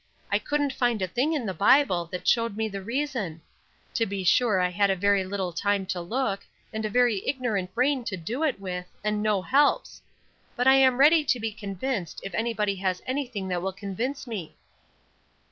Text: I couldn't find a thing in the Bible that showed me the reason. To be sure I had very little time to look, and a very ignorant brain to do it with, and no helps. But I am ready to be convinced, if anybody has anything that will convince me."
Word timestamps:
I 0.31 0.39
couldn't 0.39 0.73
find 0.73 0.99
a 1.03 1.07
thing 1.07 1.33
in 1.33 1.45
the 1.45 1.53
Bible 1.53 2.05
that 2.11 2.27
showed 2.27 2.57
me 2.57 2.67
the 2.67 2.81
reason. 2.81 3.39
To 3.93 4.07
be 4.07 4.23
sure 4.23 4.59
I 4.59 4.69
had 4.69 4.89
very 4.99 5.23
little 5.23 5.53
time 5.53 5.85
to 5.85 6.01
look, 6.01 6.43
and 6.73 6.83
a 6.83 6.89
very 6.89 7.21
ignorant 7.23 7.75
brain 7.75 8.03
to 8.05 8.17
do 8.17 8.41
it 8.41 8.59
with, 8.59 8.87
and 9.03 9.21
no 9.21 9.43
helps. 9.43 10.01
But 10.55 10.65
I 10.65 10.73
am 10.73 10.97
ready 10.97 11.23
to 11.25 11.39
be 11.39 11.51
convinced, 11.53 12.19
if 12.23 12.33
anybody 12.33 12.77
has 12.77 13.03
anything 13.05 13.47
that 13.49 13.61
will 13.61 13.73
convince 13.73 14.25
me." 14.25 14.55